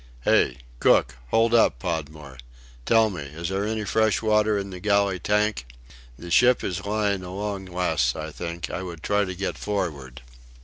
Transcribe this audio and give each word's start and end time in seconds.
"Hey! 0.21 0.57
Cook! 0.79 1.17
Hold 1.27 1.53
up, 1.53 1.77
Podmore! 1.77 2.39
Tell 2.87 3.11
me 3.11 3.21
is 3.21 3.49
there 3.49 3.67
any 3.67 3.85
fresh 3.85 4.19
water 4.19 4.57
in 4.57 4.71
the 4.71 4.79
galley 4.79 5.19
tank? 5.19 5.67
The 6.17 6.31
ship 6.31 6.63
is 6.63 6.85
lying 6.87 7.21
along 7.23 7.65
less, 7.65 8.15
I 8.15 8.31
think; 8.31 8.71
I 8.71 8.81
would 8.81 9.03
try 9.03 9.25
to 9.25 9.35
get 9.35 9.59
forward. 9.59 10.23